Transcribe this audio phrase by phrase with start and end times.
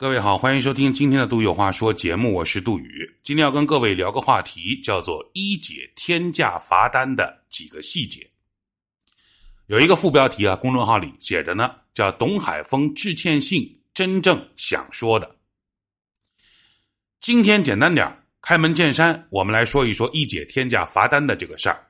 [0.00, 3.18] 各位好，欢迎收听今天的《杜有话说》节目，我是杜宇。
[3.24, 8.24] 今天要跟各位聊个话题，叫做一解天价罚单的几个细节。
[9.66, 15.34] 有一个副标题啊，公众号里写着呢，叫“董海峰致歉信，真正想说的”。
[17.20, 21.84] 今天简单点开门见山，我们来说一说一解天价罚单的这个事儿。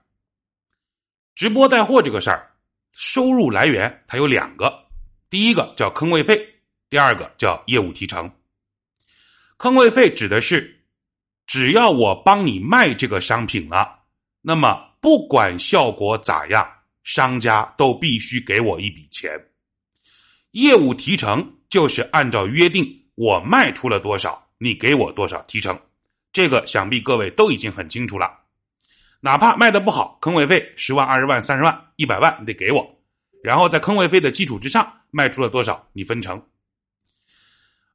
[1.35, 2.51] 直播带货这个事儿，
[2.91, 4.87] 收入来源它有两个，
[5.29, 6.55] 第一个叫坑位费。
[6.91, 8.31] 第二个叫业务提成，
[9.59, 10.81] 坑位费指的是，
[11.47, 14.05] 只要我帮你卖这个商品了，
[14.41, 16.67] 那么不管效果咋样，
[17.05, 19.39] 商家都必须给我一笔钱。
[20.53, 22.87] 业务提成就是按照约定，
[23.17, 25.79] 我卖出了多少，你给我多少提成。
[26.33, 28.33] 这个想必各位都已经很清楚了。
[29.21, 32.99] 哪怕卖的不好，坑位费十万、二十万、三十万、一百万，你得给我。
[33.43, 36.43] 然后在坑位费的基础之上，卖出了多少，你分成。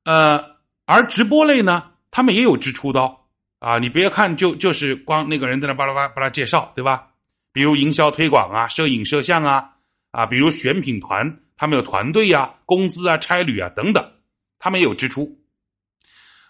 [0.04, 3.18] 呃，而直播类呢，他们也有支出的
[3.60, 3.80] 啊。
[3.80, 7.08] 你别看就就是光那个人在那巴拉巴拉巴拉介绍，对吧？
[7.52, 9.70] 比如营销推广啊、摄影摄像啊
[10.12, 14.12] 啊，比如选品团，他们有团队呀、工资啊、差旅啊等等，
[14.60, 15.40] 他们也有支出。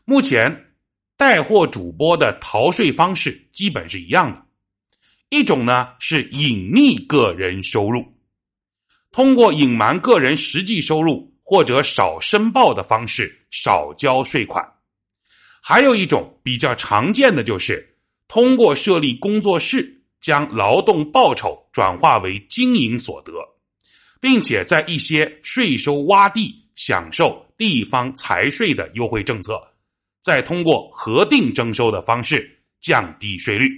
[0.05, 0.73] 目前
[1.17, 4.45] 带货主播的逃税方式基本是一样的，
[5.29, 8.17] 一种呢是隐匿个人收入，
[9.11, 11.32] 通过隐瞒个人实际收入。
[11.53, 14.67] 或者少申报的方式少交税款，
[15.61, 17.95] 还有一种比较常见的就是
[18.27, 23.33] 通过设立工作室，将劳动报酬转化为经营所得，
[24.19, 29.61] 并且在一些税收洼地享受地方财税的优惠政策，
[30.23, 33.69] 再通过核定征收的方式降低税率。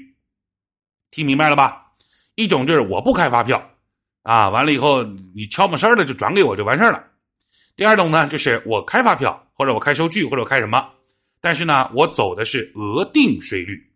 [1.11, 1.91] 听明白了吧？
[2.35, 3.61] 一种就是我不开发票
[4.23, 5.03] 啊，完了以后
[5.35, 7.11] 你悄没声的就转给我就完事了。
[7.75, 10.89] 第二种呢，就是我开发票，或者我开收据，或者我开什么，
[11.41, 13.91] 但是呢，我走的是额定税率。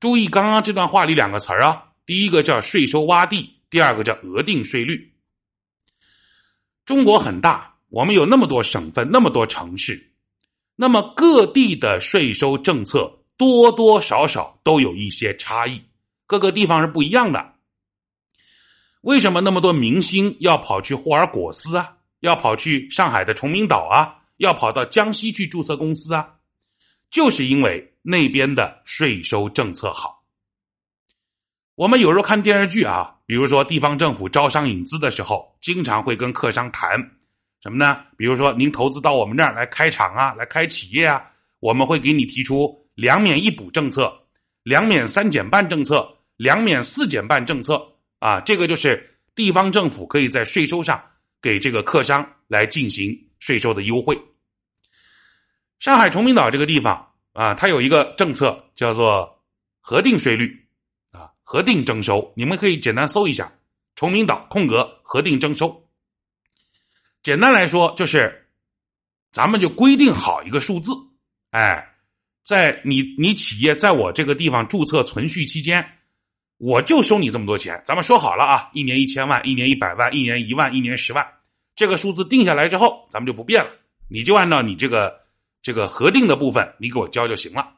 [0.00, 5.12] 注意刚刚这段话里两个词儿啊，第一个叫税收洼地，第二个叫额定税率。
[6.84, 10.10] 中国很大，我们有那么多省份，那么多城市，
[10.74, 15.82] 那么各地的税收政策多多少少都有一些差异，
[16.26, 17.54] 各个地方是不一样的。
[19.02, 21.97] 为什么那么多明星要跑去霍尔果斯啊？
[22.20, 26.34] 要跑去上海的崇明岛啊，要跑到江西去注册公司啊，
[27.10, 30.24] 就是因为那边的税收政策好。
[31.74, 36.98] 我们有时候看电视剧啊，比如说地方政府招商引资的时候，经常会跟客商谈
[37.62, 38.00] 什么呢？
[38.16, 41.22] 比如说您投资到我们这儿来开厂啊，来开企业啊，
[41.60, 44.12] 我们会给你提出两免一补政策、
[44.64, 47.80] 两免三减半政策、两免四减半政策
[48.18, 51.00] 啊，这个就是地方政府可以在税收上。
[51.40, 54.18] 给这个客商来进行税收的优惠。
[55.78, 59.44] 上海崇明岛这个地方啊，它有一个政策叫做
[59.80, 60.66] 核定税率
[61.12, 62.32] 啊，核定征收。
[62.36, 63.52] 你们可以简单搜一下
[63.94, 65.88] “崇明岛空格核定征收”。
[67.22, 68.48] 简单来说，就是
[69.32, 70.92] 咱们就规定好一个数字，
[71.50, 71.94] 哎，
[72.44, 75.97] 在你你企业在我这个地方注册存续期间。
[76.58, 81.26] 我就收你这么多钱，咱们说好了啊，一年一千万，一年一百万，一年一万，一年十万，
[81.76, 83.70] 这个数字定下来之后，咱们就不变了，
[84.08, 85.20] 你就按照你这个
[85.62, 87.74] 这个核定的部分，你给我交就行了。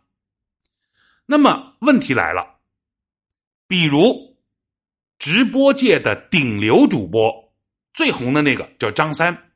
[1.26, 2.56] 那么问题来了，
[3.68, 4.36] 比如
[5.18, 7.52] 直播界的顶流主播，
[7.92, 9.49] 最红的那个叫张三。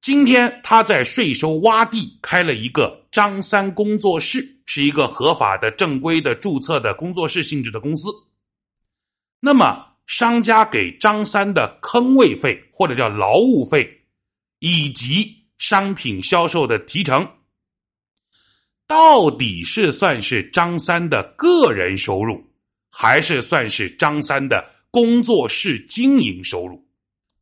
[0.00, 8.08] 今天他在税收洼地开了一个张三工作室，是一个合法的、正规的、注册的工作室性质的公司。
[9.40, 14.02] 那么，商家给张三的坑位费或者叫劳务费，
[14.60, 17.28] 以及商品销售的提成，
[18.86, 22.42] 到底是算是张三的个人收入，
[22.90, 26.86] 还是算是张三的工作室经营收入？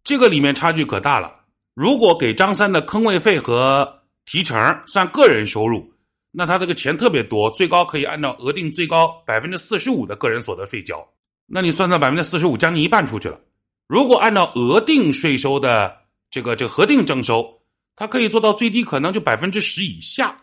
[0.03, 1.46] 这个里面差距可大了。
[1.77, 5.93] 如果给张三的坑位费和提成算个人收入，
[6.31, 11.07] 那他这个钱特别多，最高可以按照额定最高百分之四十五的个人所得税交。
[11.45, 13.39] 那你算算百分之四十五，将近一半出去了。
[13.87, 15.95] 如果按照额定税收的
[16.31, 17.61] 这个这个核定征收，
[17.95, 20.35] 它可以做到最低可能就百分之十以下。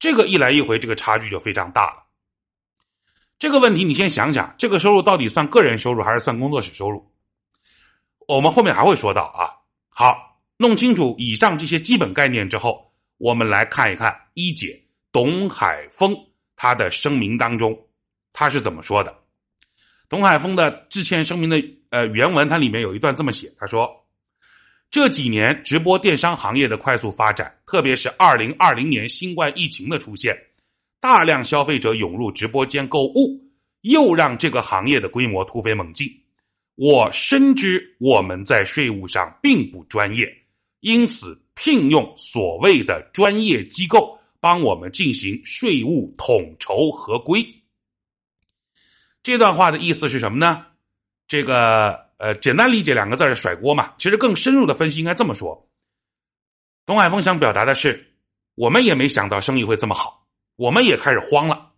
[0.00, 2.02] 这个一来一回，这个差距就非常大了。
[3.38, 7.08] 这个问题你先想想，这个收入到底算个人收入还是算工作室收入？
[8.26, 9.54] 我们后面还会说到啊。
[9.94, 10.29] 好。
[10.60, 14.78] 弄清楚以上这些基本概念之后，我们来看一看一姐
[15.10, 16.14] 董海峰
[16.54, 17.74] 他的声明当中
[18.34, 19.16] 他是怎么说的。
[20.06, 23.90] 董海峰的致歉声明的呃原文，它里面有一段这么写，他说
[24.90, 30.36] ：“这几年直播电商行业的快速发展，特别是二零二零年新冠疫情的出现，
[31.00, 33.40] 大量消费者涌入直播间购物，
[33.80, 36.06] 又让这个行业的规模突飞猛进。
[36.74, 40.26] 我深知我们在税务上并不专业，
[40.80, 47.46] 因此聘用所谓的专业机构帮我们进行税务统筹合规。
[49.22, 50.66] 这段话的意思是什么呢？
[51.26, 53.94] 这个呃，简单理解两个字是甩锅嘛。
[53.98, 55.68] 其实更深入的分析应该这么说：
[56.84, 58.12] 董海峰想表达的是，
[58.54, 61.70] 我们也没想到生意会这么好，我们也开始慌了。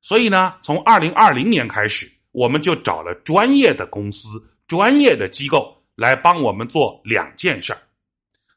[0.00, 2.10] 所以呢，从二零二零年开始。
[2.36, 4.28] 我们就找了专业的公司、
[4.66, 7.80] 专业的机构来帮我们做两件事儿。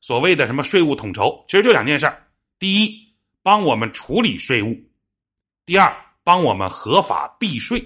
[0.10, 2.26] 所谓的什么税务统筹，其实就两件事儿：
[2.58, 3.14] 第一，
[3.44, 4.74] 帮我们处理税务；
[5.68, 7.80] 第二，帮我们合法避税。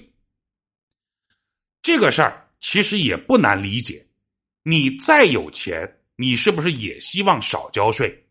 [1.81, 4.07] 这个事儿其实也不难理解。
[4.63, 8.25] 你再有钱，你是不是也希望少交税？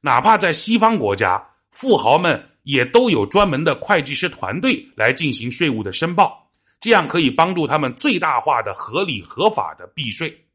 [0.00, 6.50] 哪怕在西方国家，富豪们也都有专门的会计师团队来进行税务的申报。
[6.80, 10.46] 这样可以帮助他们最大化的合理合法的避税。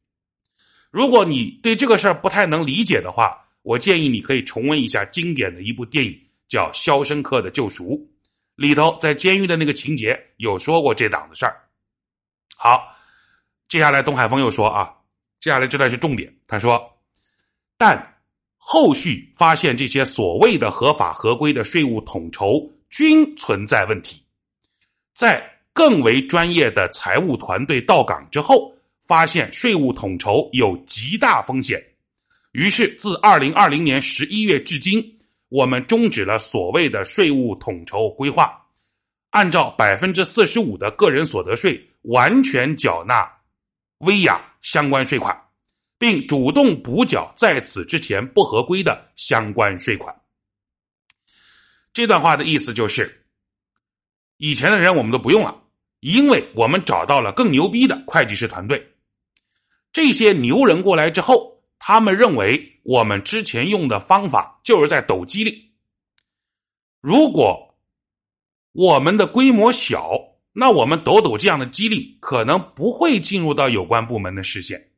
[0.96, 7.98] 如果你对这个事儿不太能理解的话，我建议你可以重温一下经典的一部电影，叫《肖申克的救赎》，
[8.56, 11.62] 里头在监狱的那个情节有说过这档子事儿。
[12.56, 12.96] 好，
[13.68, 14.90] 接下来东海峰又说啊，
[15.42, 16.34] 接下来这段是重点。
[16.48, 16.82] 他说，
[17.78, 18.16] 但
[18.56, 24.24] 后续发现这些所谓的合法合规的税务统筹均存在问题，
[25.14, 25.52] 在。
[25.74, 28.74] 更为专业的财务团队到岗之后，
[29.08, 31.80] 发现税务统筹有极大风险，
[32.54, 35.20] 于是自二零二零年十一月至今，
[35.50, 38.60] 我们终止了所谓的税务统筹规划，
[39.30, 43.32] 按照百分之四十五的个人所得税完全缴纳
[44.00, 45.40] 威亚相关税款，
[46.00, 50.16] 并主动补缴在此之前不合规的相关税款。
[51.94, 53.24] 这段话的意思就是，
[54.38, 55.62] 以前的人我们都不用了。
[56.02, 58.86] 因为我们找到了更牛逼的会计师团队，
[59.96, 65.58] 这些牛人过来之后，他们认为我们之前用的方法就是在抖机灵。
[67.00, 67.78] 如果
[68.74, 70.12] 我们的规模小，
[70.52, 74.92] 那我们抖抖这样的机灵，可能不会进入到有关部门的视线。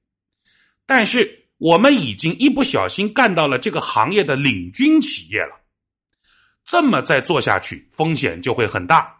[0.88, 5.62] 但是我们已经一不小心干到了这个行业的领军企业了，
[6.66, 9.16] 这么再做下去，风险就会很大。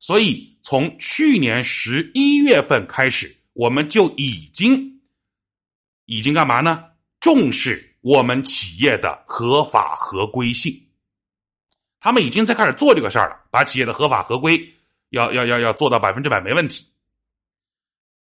[0.00, 4.90] 所以，从去年十一月份开始，我们就已经
[6.06, 6.84] 已经干嘛呢？
[7.20, 10.74] 重视我们企业的合法合规性。
[12.00, 14.60] 他们已经在开始做这个事儿了，把企业的合法合规
[15.10, 16.86] 要要要要做到百分之百没问题。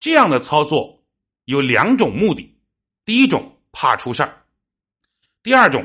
[0.00, 1.02] 这样的操作
[1.46, 2.58] 有两种目的：
[3.06, 4.28] 第一种怕出事儿；
[5.42, 5.82] 第二种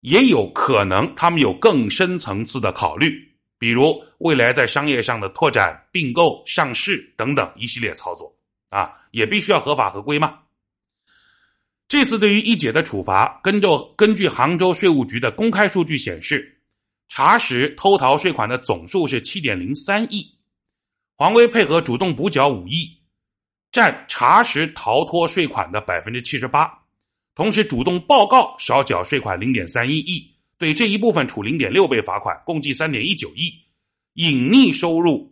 [0.00, 3.28] 也有可能他们有更深层次的考虑。
[3.58, 8.34] 比如未来在商业上的拓展、并购、上市等等一系列操作
[8.70, 10.38] 啊，也必须要合法合规吗？
[11.90, 13.66] 这次对于一姐的处罚，根据
[13.96, 16.60] 根据杭州税务局的公开数据显示，
[17.08, 20.24] 查实偷逃税款的总数是七点零三亿，
[21.16, 22.88] 黄威配合主动补缴五亿，
[23.72, 26.72] 占查实逃脱税款的百分之七十八，
[27.34, 30.24] 同时主动报告少缴税款零点三一亿。
[30.58, 33.50] 对这一部分处零点六倍罚款，共计三点一九亿；
[34.14, 35.28] 隐匿收入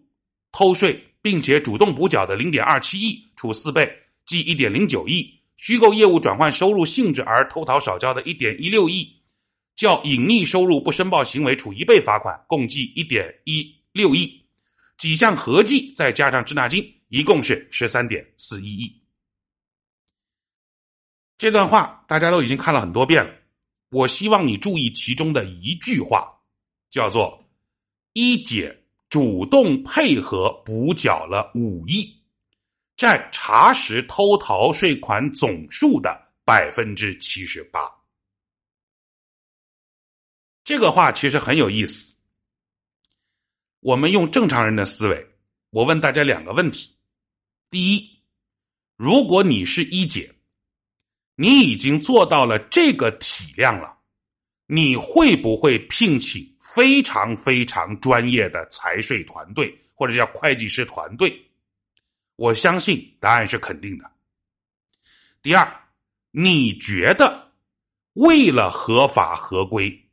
[0.51, 3.89] 偷税并且主动补缴的零点二七亿，处四倍，
[4.27, 9.21] 计一点零九亿；虚构业务转换收入性质而偷逃少交的一点一六亿，
[9.75, 14.47] 较隐匿收入不申报行为处一倍罚款，共计一点一六亿。
[14.97, 19.03] 几项合计再加上滞纳金，一共是十三点四一亿。
[21.37, 23.33] 这段话大家都已经看了很多遍了。
[23.91, 26.29] 我希望你注意其中的一句话，
[26.91, 27.45] 叫做
[28.15, 32.18] “一姐主动配合补缴了五亿，
[32.99, 37.89] 占查实偷逃税款总数的百分之七十八”。
[40.65, 42.19] 这个话其实很有意思。
[43.81, 45.27] 我们用正常人的思维，
[45.71, 46.93] 我问大家两个问题：
[47.71, 48.21] 第一，
[48.97, 50.35] 如果你是一姐。
[51.41, 53.97] 你已经做到了这个体量了，
[54.67, 61.48] 你会不会聘请非常非常专业的财税团队或者叫会计师团队？
[62.39, 64.09] 我相信答案是肯定的。
[65.43, 65.69] 第二，
[66.31, 67.51] 你觉得
[68.13, 70.09] 为了合法合规，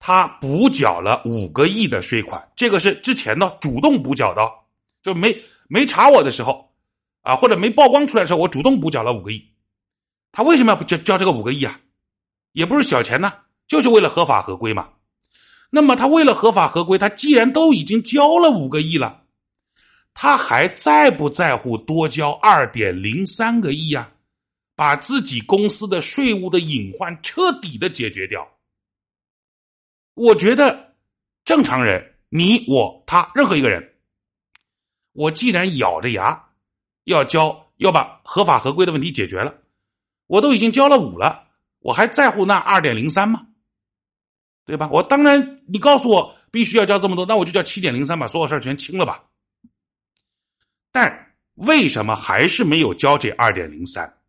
[0.00, 4.42] 他补缴了五个亿的税款，这个是之前呢主动补缴的，
[5.04, 6.74] 就没没查我的时候
[7.22, 9.52] 啊，或者没曝光出来的时候，我主动补缴了五个亿。
[10.32, 11.80] 他为什么要交交这个五个亿啊？
[12.50, 13.32] 也不是小钱呢，
[13.68, 14.88] 就是为了合法合规嘛。
[15.70, 19.23] 那么他为了合法合规，他既然都已经交了五个亿了，
[20.14, 24.10] 他还在不在乎多交二点零三个亿啊？
[24.76, 28.48] 把自己公司的税务的隐患彻底的解决掉。
[30.14, 30.94] 我觉得
[31.44, 33.94] 正常人，你我他任何一个人，
[35.12, 36.48] 我既然咬着牙
[37.04, 39.54] 要交，要把合法合规的问题解决了，
[40.26, 43.46] 我都已经交了五了，我还在乎那二点零三吗？
[44.64, 44.88] 对吧？
[44.90, 49.22] 我当然，你告诉我必须要交这么多，那我就交七点零三，把所有事儿全清了吧。
[50.94, 54.20] 但为什么还是没有交这二点零三？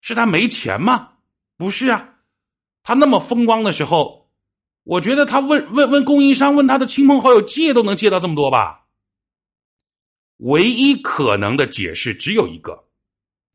[0.00, 1.14] 是他没钱吗？
[1.56, 2.20] 不是啊，
[2.84, 4.30] 他那么风光的时候，
[4.84, 8.86] 我觉得他问问问供应商，问他的亲朋好友借都能借到这么多吧。
[10.36, 12.84] 唯一可能的解释只有一个，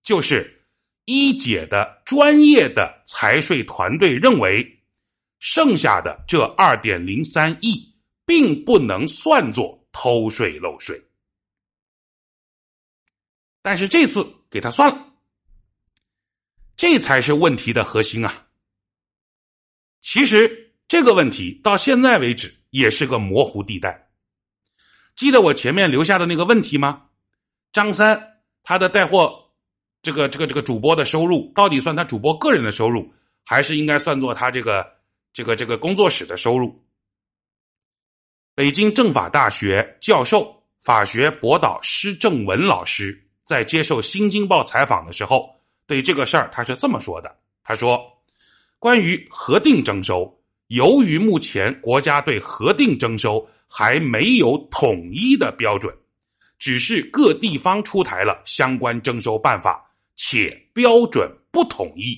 [0.03, 0.65] 就是
[1.05, 4.79] 一姐的专业的财税团队认为。
[5.43, 7.95] 剩下的这二点零三亿，
[8.27, 11.01] 并不能算作偷税漏税，
[13.61, 15.13] 但是这次给他算了，
[16.75, 18.47] 这才是问题的核心啊！
[20.01, 24.09] 其实这个问题到现在为止也是个模糊地带。
[25.15, 27.09] 记得我前面留下的那个问题吗？
[27.71, 29.51] 张三他的带货，
[30.01, 33.13] 这个这个这个主播的收入，到底算他主播个人的收入，
[33.45, 34.99] 还是应该算作他这个？
[35.33, 36.85] 这个这个工作室的收入，
[38.53, 45.53] 北京政法大学教授、法学博导施正文老师在接受《新京报》采访的时候，
[45.86, 48.01] 对这个事儿他是这么说的：“他说，
[48.79, 55.93] 关于核定征收，由于目前国家对核定征收还没有统一的标准，
[56.58, 62.17] 只是各地方出台了相关征收办法，且标准不统一。”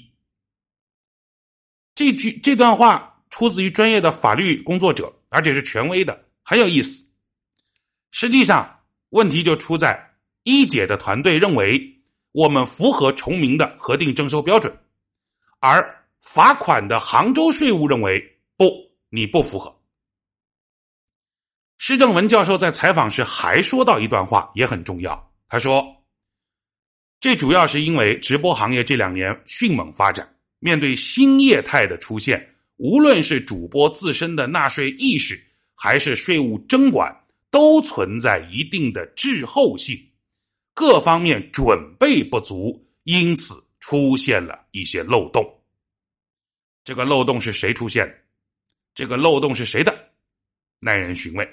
[1.96, 7.04] 这句这段话出自于专业的法律工作者，而且是权威的，很有意思。
[8.12, 10.13] 实际上，问题就出在
[10.44, 11.82] 一姐的团队认为
[12.32, 14.76] 我们符合崇明的核定征收标准，
[15.60, 18.22] 而罚款的杭州税务认为
[18.58, 18.66] 不，
[19.10, 19.74] 你不符合。
[21.78, 25.32] 施正文教授在采访时还说到一段话，也很重要。
[25.50, 25.86] 他说
[27.20, 35.38] ：“这主要是因为直播行业这两年迅猛发展。”面对新业态的出现，无论是主播自身的纳税意识，
[35.76, 37.14] 还是税务征管，
[37.52, 39.98] 都存在一定的滞后性，
[40.74, 45.44] 各方面准备不足，因此出现了一些漏洞。
[46.84, 48.16] 这个漏洞是谁出现的？
[48.94, 49.94] 这个漏洞是谁的？
[50.80, 51.48] 耐人寻味。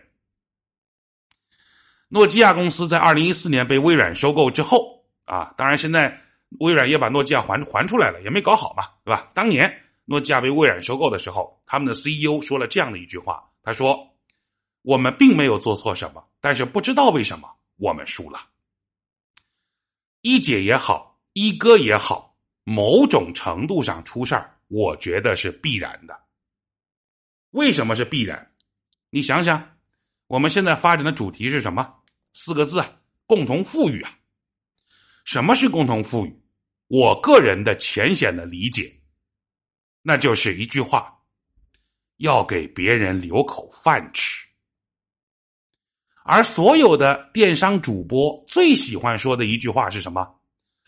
[2.08, 6.20] 诺基亚公司在二零一四年被微软收购之后，啊，当然现在。
[6.58, 9.30] 微软也把诺基亚还还出来了，也没搞好嘛，对吧？
[9.32, 9.72] 当年
[10.04, 14.04] 诺基亚被微软收购的时候，他们的 CEO 说了这样的一句话：“他说，
[14.82, 18.44] 我们并没有做错什么，但是不知道为什么我们输了。”
[20.22, 26.18] 一姐也好，一哥也好，某种程度上出事儿，我觉得是必然的。
[27.50, 28.54] 为什么是必然？
[29.08, 29.78] 你想想，
[30.26, 32.02] 我们现在发展的主题是什么？
[32.34, 32.84] 四个字，
[33.26, 34.18] 共同富裕啊。
[35.24, 36.42] 什么是共同富裕？
[36.88, 39.00] 我个人的浅显的理解，
[40.02, 41.18] 那就是一句话：
[42.18, 44.46] 要给别人留口饭吃。
[46.24, 50.26] 而所有的电商主播最喜欢说的一句话是什么？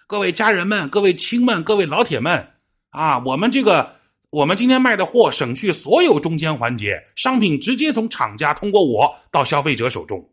[0.06, 2.52] 各位家人们、各位亲们、各位老铁们
[2.90, 3.96] 啊，我们这个
[4.30, 10.30] 我们今天卖的货省去所有中间环节，商品直接从厂家通过我到消费者手中。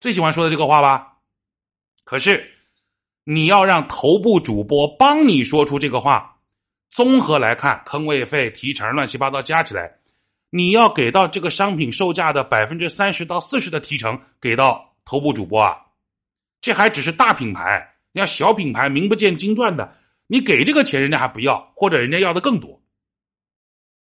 [0.00, 1.18] 最喜欢说的这个话吧？
[2.04, 2.50] 可是。
[3.24, 6.38] 你要让头部主播帮你说出这个话，
[6.90, 9.99] 综合来看，坑位费、提成乱七八糟加起来，
[10.50, 15.76] 你要给到这个商品售价的百分之三十到四十的提成给到头部主播啊，
[16.60, 22.82] 这还只是大品牌，你要小品牌名不见经传的，你给这个钱人家还不要，或者人家要的更多，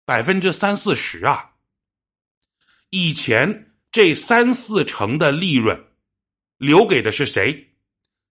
[0.05, 1.51] 百分之三四十啊。
[2.91, 5.87] 以前这三四成的利润
[6.57, 7.73] 留给的是谁？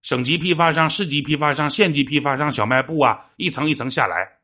[0.01, 4.36] 省级批发商、市级批发商、县级批发商、小卖部啊，一层一层下来，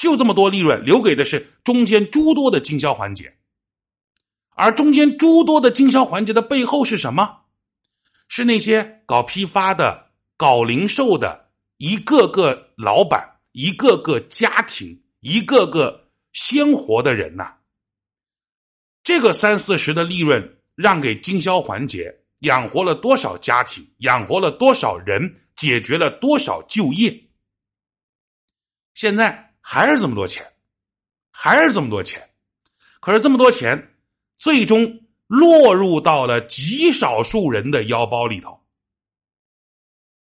[0.00, 3.36] 就这么多利润，留给的是中间诸多的经销环节。
[4.56, 7.42] 而中间诸多的经销环节的背后是什么？
[8.26, 17.56] 是那些搞批发的、搞零售的一个个老板、一个个家庭、一个个鲜活的人呐。
[19.02, 22.22] 这个三四十的利润让给经销环节。
[22.40, 23.86] 养活了多少家庭？
[23.98, 25.42] 养活了多少人？
[25.56, 27.28] 解决了多少就业？
[28.94, 30.44] 现在还是这么多钱，
[31.30, 32.30] 还是这么多钱。
[33.00, 33.94] 可是这么多钱，
[34.38, 38.60] 最终落入到了极少数人的腰包里头，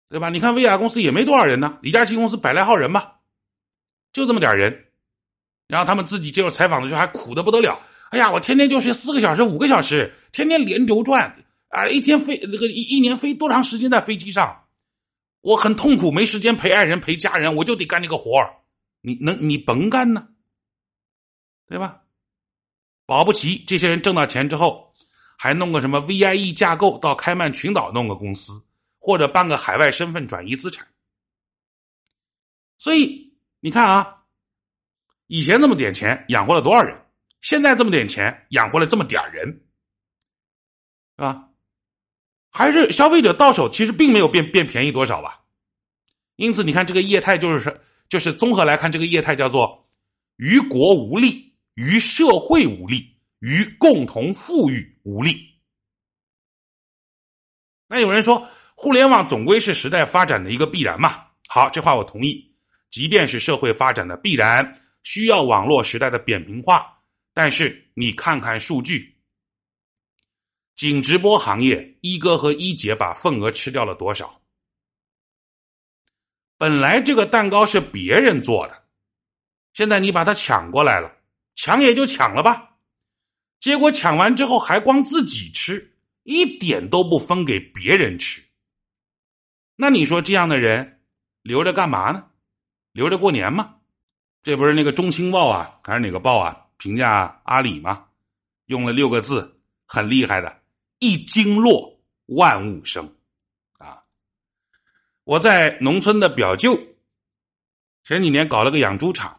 [0.08, 0.28] 对吧？
[0.28, 3.20] 你看，薇娅公司也没多少人呢，李佳琦公司百来号人吧，
[4.12, 4.86] 就这么点人。
[5.68, 7.80] 然后他们自己接受采访的时候还苦的不得了。
[8.10, 11.86] 哎呀，我天天就睡四个小时、五个小时，天天连轴转啊！
[11.86, 14.64] 一天飞那个一一年飞多长时间在飞机上？
[15.40, 18.38] 我很痛苦，没时间陪爱人、陪家人，我就得干这个活
[19.00, 20.28] 你能你甭干呢，
[21.66, 22.02] 对吧？
[23.06, 24.94] 保不齐这些人挣到钱之后，
[25.36, 28.66] 还弄个什么 VIE 架构到开曼群岛弄个公司，
[28.98, 30.86] 或者办个海外身份转移资产。
[32.78, 34.16] 所以你看啊。
[35.32, 37.06] 以前这么点钱养活了多少人？
[37.40, 39.46] 现在这么点钱养活了这么点人，
[41.14, 41.50] 是吧？
[42.50, 45.44] 还是消费者到手其实并没有变变便宜多少吧？
[46.34, 47.80] 因此，你看这个业态就是
[48.10, 49.88] 就是综合来看，这个业态叫做
[50.36, 55.48] 于国无利，于社会无利，于共同富裕无利。
[57.88, 61.24] 那有人说，互联网总归是时代发展的一个必然嘛？
[61.48, 62.52] 好，这话我同意。
[62.90, 64.76] 即便是社会发展的必然。
[65.02, 66.98] 需要网络时代的扁平化，
[67.32, 69.16] 但是你看看数据，
[70.74, 74.39] 仅直播行业，一哥和一姐把份额吃掉了多少？
[76.60, 78.82] 本来这个蛋糕是别人做的，
[79.72, 81.10] 现在你把它抢过来了，
[81.56, 82.76] 抢也就抢了吧，
[83.60, 88.42] 结果抢完之后还光自己吃，一点都不分给别人吃。
[89.74, 91.00] 那你说这样的人
[91.40, 92.26] 留着干嘛呢？
[92.92, 93.76] 留着过年吗？
[94.42, 96.66] 这不是那个中青报啊，还是哪个报啊？
[96.76, 98.04] 评价阿里吗？
[98.66, 100.60] 用了六个字，很厉害的，
[100.98, 103.16] 一经落万物生，
[105.24, 106.78] 我在农村的表舅，
[108.02, 109.38] 前几年搞了个养猪场。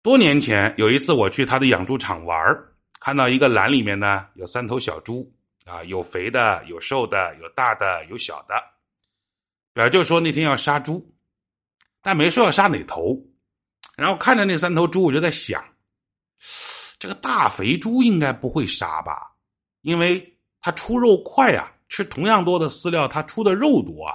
[0.00, 2.38] 多年前有一次我去他的养猪场玩
[3.00, 5.32] 看到一个栏里面呢有三头小猪
[5.64, 8.54] 啊，有肥的，有瘦的，有大的，有小的。
[9.72, 11.12] 表舅说那天要杀猪，
[12.00, 13.18] 但没说要杀哪头。
[13.96, 15.64] 然后看着那三头猪，我就在想，
[16.98, 19.32] 这个大肥猪应该不会杀吧？
[19.82, 24.14] 因为它出肉快啊，吃同样多的饲料，它出的肉多啊。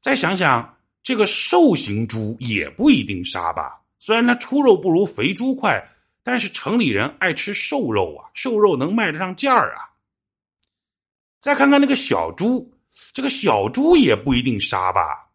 [0.00, 3.80] 再想想，这个瘦型猪也不一定杀吧？
[3.98, 5.82] 虽然它出肉不如肥猪快，
[6.22, 9.90] 但是城里人爱吃瘦肉啊，瘦肉能卖得上价儿啊。
[11.40, 12.72] 再看看那个小猪，
[13.12, 15.30] 这个小猪也不一定杀吧？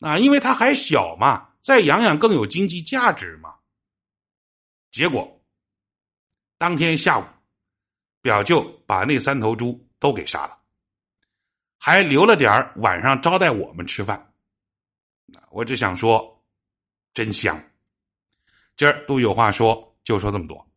[0.00, 1.48] 啊，因为它还小嘛。
[1.60, 3.54] 再养养更有经济价值嘛？
[4.90, 5.40] 结果
[6.56, 7.24] 当天下午，
[8.22, 10.56] 表舅把那三头猪都给杀了，
[11.82, 14.32] 还留了点晚上招待我们吃饭。
[15.50, 16.44] 我只想说，
[17.14, 17.58] 真香。
[18.76, 20.69] 今儿都有话说，就说这么多。